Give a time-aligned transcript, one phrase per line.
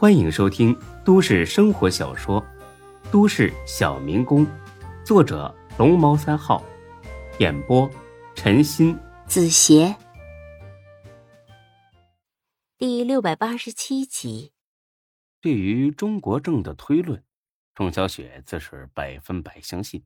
[0.00, 0.74] 欢迎收听
[1.04, 2.40] 都市生活小说
[3.12, 4.46] 《都市小民工》，
[5.04, 6.64] 作者龙猫三号，
[7.38, 7.86] 演播
[8.34, 9.94] 陈鑫、子邪，
[12.78, 14.54] 第六百八十七集。
[15.38, 17.22] 对于中国正的推论，
[17.74, 20.02] 钟小雪自是百分百相信。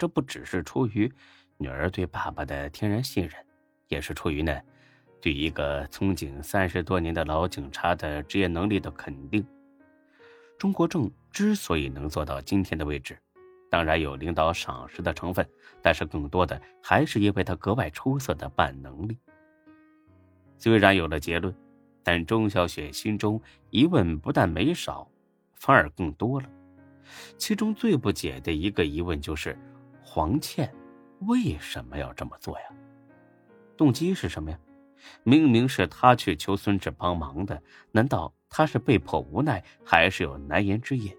[0.00, 1.14] 这不只是出于
[1.58, 3.46] 女儿对爸爸的天然信任，
[3.86, 4.60] 也是出于呢。
[5.20, 9.44] 对一个从警三十多年的老警察的职业能力的肯定，
[10.58, 13.18] 钟国正之所以能做到今天的位置，
[13.70, 15.46] 当然有领导赏识的成分，
[15.82, 19.18] 但是更多的还是因为他格外出色的办能力。
[20.56, 21.54] 虽然有了结论，
[22.02, 25.06] 但钟小雪心中疑问不但没少，
[25.54, 26.48] 反而更多了。
[27.36, 29.58] 其中最不解的一个疑问就是：
[30.02, 30.72] 黄倩
[31.26, 32.64] 为什么要这么做呀？
[33.76, 34.58] 动机是什么呀？
[35.22, 41.14] 明明是他去求孙志帮忙的，难道他是被迫无奈，还是有难言之隐，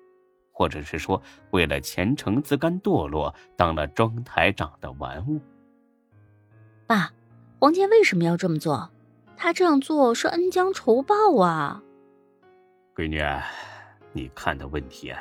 [0.52, 5.40] 或者是说为了前程自甘堕落，当了庄台长的玩物？
[6.88, 7.12] 爸，
[7.60, 8.92] 黄健为什么要这么做？
[9.38, 11.82] 他这样做是恩将仇报啊！
[12.96, 13.20] 闺女，
[14.12, 15.20] 你看的问题啊，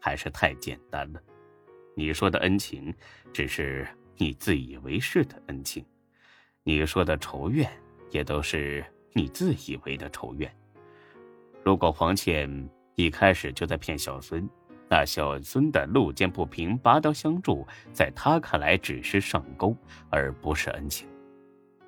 [0.00, 1.20] 还是太简单了。
[1.94, 2.94] 你说的恩情，
[3.30, 5.84] 只是你自以为是的恩情；
[6.62, 7.70] 你说的仇怨。
[8.12, 10.54] 也都是你自以为的仇怨。
[11.64, 14.48] 如果黄倩一开始就在骗小孙，
[14.88, 19.74] 那小孙的路见不平拔刀相助，在他看来只是上钩，
[20.10, 21.08] 而不是恩情。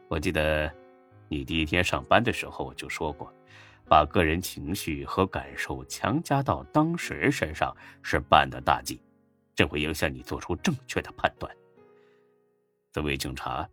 [0.09, 0.73] 我记得
[1.29, 3.33] 你第一天上班的时候就说过，
[3.87, 8.99] 把个人情绪和感受强加到当事人身上是办的大忌，
[9.55, 11.55] 这会影响你做出正确的判断。
[12.93, 13.69] 作为警察，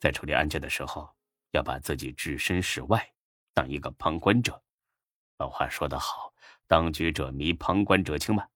[0.00, 1.08] 在处理案件的时候。
[1.52, 3.12] 要把自己置身事外，
[3.54, 4.62] 当一个旁观者。
[5.38, 6.34] 老话说得好
[6.66, 8.48] ，“当局者迷，旁观者清”嘛。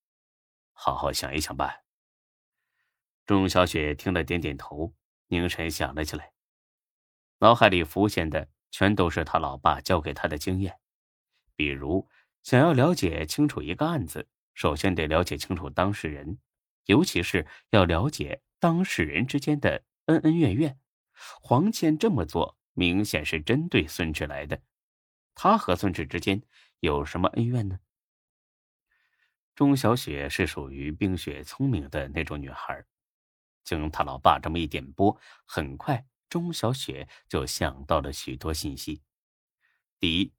[0.72, 1.82] 好好想一想吧。
[3.24, 4.92] 钟小雪听了，点点头，
[5.28, 6.32] 凝神想了起来。
[7.38, 10.78] 脑海里浮现的全都是他老爸教给他的经验，
[11.54, 12.08] 比如
[12.42, 16.38] 想要了解清楚一个案子，首先得了解清楚当事人，
[16.86, 20.78] 尤其是要了解当事人之间的恩恩怨怨。
[21.12, 22.58] 黄倩这么做。
[22.74, 24.60] 明显是针对孙志来的，
[25.34, 26.42] 他和孙志之间
[26.80, 27.78] 有什么恩怨呢？
[29.54, 32.84] 钟小雪是属于冰雪聪明的那种女孩，
[33.62, 39.02] 经他老爸这么一点拨，很快钟小雪就想到了许多信息。
[39.98, 40.32] 第一，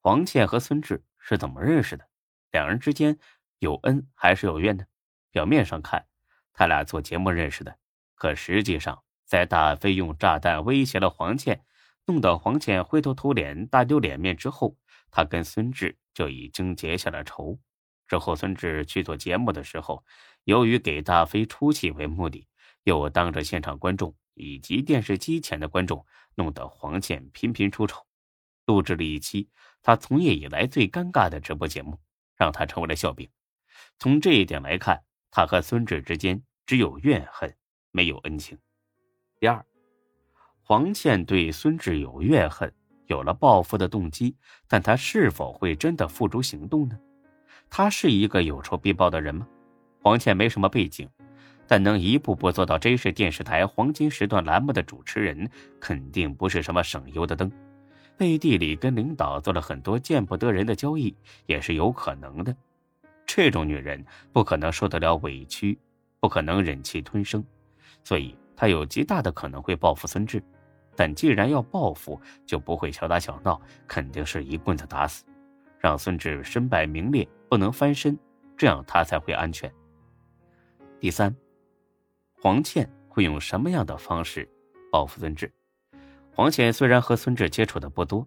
[0.00, 2.08] 黄倩和孙志是怎么认识的？
[2.50, 3.18] 两人之间
[3.60, 4.84] 有恩还是有怨呢？
[5.30, 6.06] 表面上看，
[6.52, 7.78] 他俩做节目认识的，
[8.16, 9.04] 可实际上。
[9.34, 11.60] 在大飞用炸弹威胁了黄倩，
[12.06, 14.76] 弄得黄倩灰头土脸、大丢脸面之后，
[15.10, 17.58] 他跟孙志就已经结下了仇。
[18.06, 20.04] 之后，孙志去做节目的时候，
[20.44, 22.46] 由于给大飞出气为目的，
[22.84, 26.06] 又当着现场观众以及电视机前的观众，
[26.36, 28.06] 弄得黄倩频频出丑，
[28.66, 29.48] 录制了一期
[29.82, 31.98] 他从业以来最尴尬的直播节目，
[32.36, 33.28] 让他成为了笑柄。
[33.98, 35.02] 从这一点来看，
[35.32, 37.52] 他和孙志之间只有怨恨，
[37.90, 38.56] 没有恩情。
[39.44, 39.62] 第二，
[40.62, 42.72] 黄倩对孙志有怨恨，
[43.08, 44.34] 有了报复的动机，
[44.66, 46.98] 但她是否会真的付诸行动呢？
[47.68, 49.46] 她是一个有仇必报的人吗？
[50.00, 51.06] 黄倩没什么背景，
[51.66, 55.46] 但能一步步做到这是电视台黄金时段栏目的主持人，
[55.78, 57.52] 肯定不是什么省油的灯。
[58.16, 62.56] 背地里跟领导做了很多见不得人的交易，也是有可能的。
[63.26, 65.78] 这种女人不可能受得了委屈，
[66.18, 67.44] 不可能忍气吞声，
[68.02, 68.34] 所以。
[68.56, 70.42] 他有极大的可能会报复孙志，
[70.96, 75.24] 但既然要报复，就不会小打小闹，肯定是一棍子打死，
[75.78, 78.18] 让孙志身败名裂，不能翻身，
[78.56, 79.72] 这样他才会安全。
[81.00, 81.34] 第三，
[82.40, 84.48] 黄倩会用什么样的方式
[84.90, 85.52] 报复孙志？
[86.32, 88.26] 黄倩虽然和孙志接触的不多，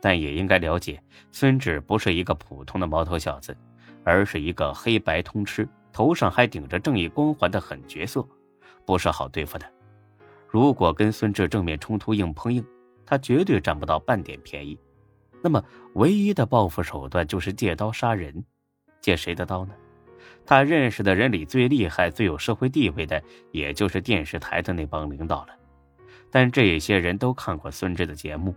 [0.00, 1.02] 但也应该了解，
[1.32, 3.56] 孙志不是一个普通的毛头小子，
[4.04, 8.26] 而是一个黑白通吃，头上还顶着正义光环的狠角色。
[8.88, 9.70] 不是好对付的。
[10.48, 12.64] 如果跟孙志正面冲突硬碰硬，
[13.04, 14.78] 他绝对占不到半点便宜。
[15.42, 15.62] 那么，
[15.92, 18.42] 唯一的报复手段就是借刀杀人。
[19.02, 19.74] 借谁的刀呢？
[20.46, 25.48] 他认识的人里最厉害、最有社会地位的，也就是电视台的那帮领导了。
[26.30, 28.54] 但这些人都看过孙志的节目，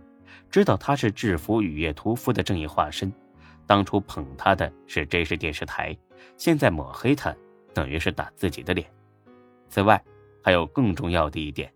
[0.48, 3.12] 知道他是制服雨夜屠夫的正义化身。
[3.66, 5.94] 当初捧他的是这是电视台，
[6.38, 7.36] 现在抹黑他，
[7.74, 8.90] 等于是打自己的脸。
[9.68, 10.02] 此外，
[10.42, 11.72] 还有更重要的一点，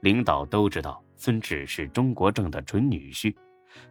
[0.00, 3.34] 领导都知道孙志是中国政的准女婿，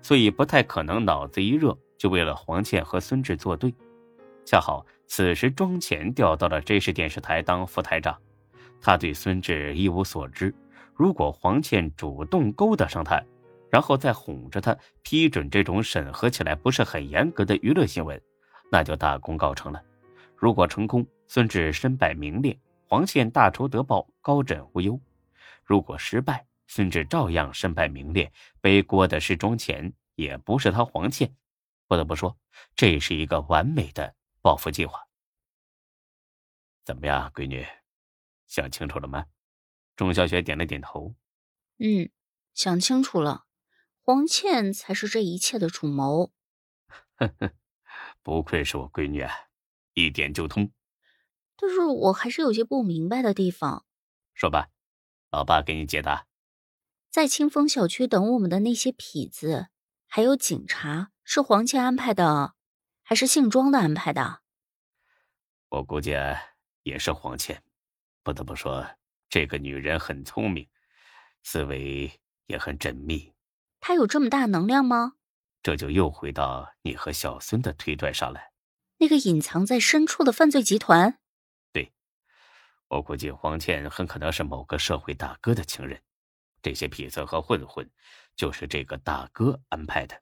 [0.02, 3.74] 所以不太可能脑子一热就为了黄倩和孙志作对。
[4.46, 8.18] 恰好此时庄前调到了 J 市电视台当副台长，
[8.82, 10.54] 他对孙志一无所知。
[10.96, 13.24] 如果黄倩主动勾搭上他，
[13.70, 18.20] 然后再哄着他批准这种审核起来不是很严格的娱乐新闻，
[18.72, 19.82] 那就大功告成了。
[20.36, 22.58] 如果成功，孙志身败名裂，
[22.90, 25.00] 黄倩大仇得报，高枕无忧；
[25.64, 31.36] 如果失败，孙志照样身败名裂，背锅的是庄前，也不是他黄倩。
[31.88, 32.36] 不得不说，
[32.76, 35.08] 这是一个完美的报复计划。
[36.84, 37.64] 怎么样，闺女，
[38.48, 39.28] 想清楚了吗？
[39.96, 41.14] 钟小雪点了点头。
[41.78, 42.10] 嗯，
[42.56, 43.46] 想清楚了。
[44.02, 46.32] 黄倩才是这一切的主谋。
[47.18, 47.52] 呵呵，
[48.24, 49.32] 不愧是我闺女啊，
[49.94, 50.72] 一点就通。
[51.60, 53.86] 但是我还是有些不明白的地方。
[54.34, 54.70] 说吧，
[55.32, 56.26] 老爸给你解答。
[57.12, 59.68] 在清风小区等我们的那些痞子，
[60.08, 62.54] 还有警察，是黄倩安排的，
[63.04, 64.42] 还是姓庄的安排的？
[65.70, 66.16] 我估计
[66.84, 67.62] 也是黄倩。
[68.24, 68.88] 不得不说，
[69.30, 70.68] 这个女人很聪明，
[71.44, 72.12] 思维
[72.48, 73.34] 也很缜密。
[73.80, 75.14] 她有这么大能量吗？
[75.62, 78.52] 这就又回到你和小孙的推断上来。
[78.98, 81.20] 那个隐藏在深处的犯罪集团，对，
[82.90, 86.00] 我估计黄倩很可能是某个社会大哥的情人。
[86.62, 87.88] 这些痞子和混混，
[88.36, 90.20] 就是这个大哥安排的。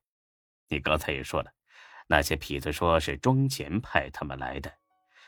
[0.68, 1.52] 你刚才也说了，
[2.08, 4.72] 那些痞子说是庄前派他们来的。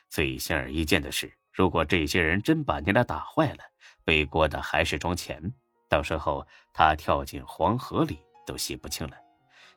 [0.09, 3.63] 最显而易见的是，如果这些人真把你俩打坏了，
[4.03, 5.41] 背锅的还是庄前。
[5.87, 9.17] 到时候他跳进黄河里都洗不清了，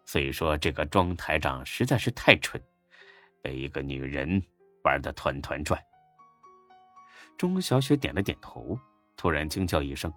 [0.05, 2.61] 所以说这个庄台长实在是太蠢，
[3.41, 4.43] 被一个女人
[4.83, 5.81] 玩的团团转。
[7.43, 8.79] 钟小雪点了点头，
[9.17, 10.13] 突然惊叫一声：“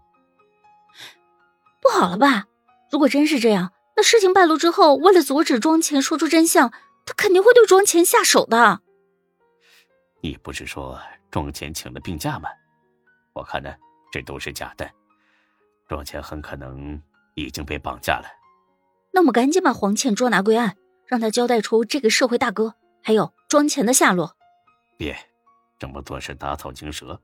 [1.82, 2.46] 不好了吧？
[2.92, 6.72] 如果真是这样，那事情败露之后，为了阻止庄前说出真相，
[7.04, 8.82] 他肯定会对庄前下手的。”
[10.22, 11.02] 你不是说
[11.32, 12.48] 庄前请了病假吗？
[13.34, 13.74] 我看呢，
[14.12, 14.88] 这都是假的。
[15.88, 17.02] 庄前很可能
[17.34, 18.28] 已经被绑架了，
[19.12, 20.78] 那我们赶紧把黄倩捉拿归案，
[21.08, 24.38] 让他交代出这个社会大哥还有庄前的下落。
[24.96, 25.18] 别，
[25.78, 27.20] 这么做是打草惊蛇。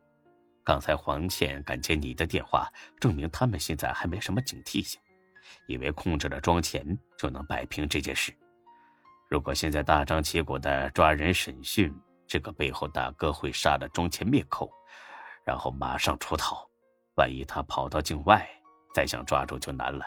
[0.63, 2.68] 刚才黄倩敢接你的电话，
[3.00, 5.01] 证明他们现在还没什么警惕性，
[5.68, 6.86] 以为控制了庄钱
[7.18, 8.31] 就能摆平这件事。
[9.27, 11.92] 如果现在大张旗鼓的抓人审讯，
[12.27, 14.71] 这个背后大哥会杀了庄钱灭口，
[15.44, 16.69] 然后马上出逃。
[17.15, 18.48] 万一他跑到境外，
[18.94, 20.06] 再想抓住就难了。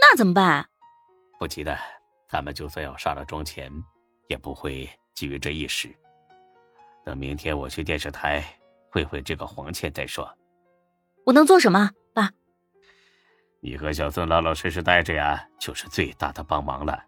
[0.00, 0.68] 那怎么办？
[1.38, 1.76] 不急的，
[2.28, 3.72] 他们就算要杀了庄钱，
[4.28, 5.94] 也不会急于这一时。
[7.06, 8.44] 等明天我去电视台
[8.90, 10.28] 会会这个黄倩再说。
[11.24, 12.32] 我能做什么，爸？
[13.60, 17.04] 你和小孙老老实实待着呀，就是最大的帮忙了。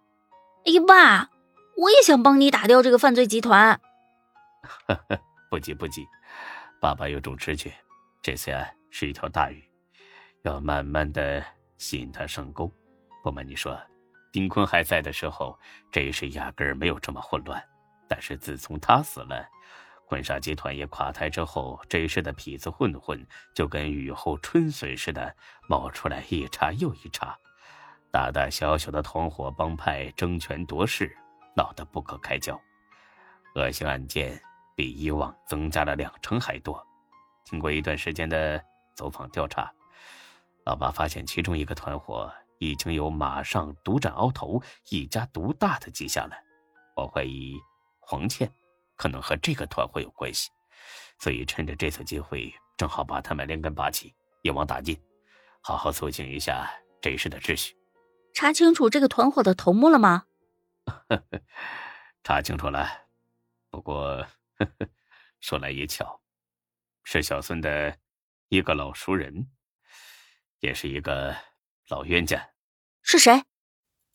[0.66, 1.28] 哎呀，爸，
[1.76, 3.80] 我也想帮你打掉这个犯罪集团。
[4.62, 6.06] 呵呵，不急不急，
[6.80, 7.72] 爸爸有种直觉，
[8.22, 8.70] 这次啊。
[8.90, 9.62] 是一条大鱼，
[10.44, 11.44] 要慢慢的
[11.76, 12.72] 吸引他上钩。
[13.22, 13.78] 不瞒你说，
[14.32, 15.58] 丁坤还在的时候，
[15.92, 17.62] 这一事压根儿没有这么混乱。
[18.08, 19.46] 但是自从他死了，
[20.08, 23.22] 婚纱集团也垮台之后，这一世的痞子混混
[23.54, 25.36] 就跟雨后春笋似的
[25.68, 27.36] 冒出来一茬又一茬，
[28.10, 31.14] 大大小小的团伙帮派争权夺势，
[31.54, 32.58] 闹得不可开交，
[33.54, 34.40] 恶性案件
[34.74, 36.82] 比以往增加了两成还多。
[37.44, 38.64] 经过一段时间的。
[38.98, 39.72] 走访调查，
[40.64, 46.34] 老爸发现其中一个团伙已经有马上独占鳌头、一家独大的迹象了。
[46.96, 47.54] 我怀疑
[48.00, 48.50] 黄倩
[48.98, 50.50] 可能和这个团伙有关系，
[51.18, 55.00] 所以趁着这次机会，正好把他们连根拔起，一网打尽，
[55.62, 57.74] 好好肃清一下这一世的秩序。
[58.34, 60.24] 查清楚这个团伙的头目了吗？
[62.22, 62.86] 查清楚了，
[63.70, 64.26] 不过
[65.40, 66.20] 说来也巧，
[67.04, 67.96] 是小孙的。
[68.50, 69.46] 一个老熟人，
[70.60, 71.36] 也是一个
[71.88, 72.48] 老冤家，
[73.02, 73.42] 是谁？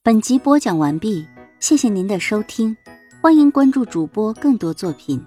[0.02, 1.28] 本集播讲完毕，
[1.60, 2.76] 谢谢您的收听，
[3.24, 5.26] 欢迎关注主播更多作品。